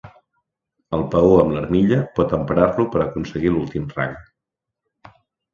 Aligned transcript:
El 0.97 1.03
peó 1.15 1.35
amb 1.41 1.53
l'armilla 1.57 1.99
pot 2.21 2.33
emprar-lo 2.39 2.87
per 2.97 3.05
aconseguir 3.05 3.53
l'últim 3.53 3.87
rang. 3.99 4.17